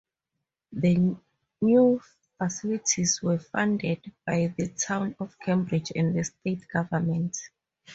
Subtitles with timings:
[0.71, 1.15] The
[1.61, 2.01] new
[2.39, 7.37] facilities were funded by the Town of Cambridge and the State Government.